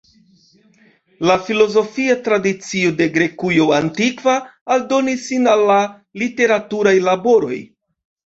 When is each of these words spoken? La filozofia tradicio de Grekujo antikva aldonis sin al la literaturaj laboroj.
La 1.31 1.33
filozofia 1.49 2.15
tradicio 2.27 2.93
de 3.01 3.07
Grekujo 3.17 3.67
antikva 3.79 4.35
aldonis 4.77 5.27
sin 5.29 5.47
al 5.53 5.63
la 5.73 5.79
literaturaj 6.23 6.95
laboroj. 7.11 7.61